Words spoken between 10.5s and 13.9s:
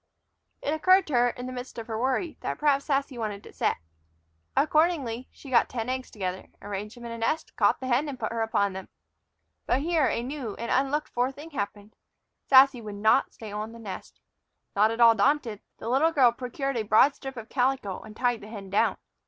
and unlooked for thing happened. Sassy would not stay on the